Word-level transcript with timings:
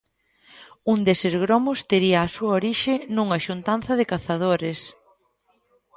Un 0.93 0.97
deses 1.07 1.35
gromos 1.43 1.79
tería 1.91 2.19
a 2.21 2.31
súa 2.35 2.53
orixe 2.59 2.93
nunha 3.15 3.41
xuntanza 3.45 3.91
de 3.99 4.05
cazadores. 4.11 4.79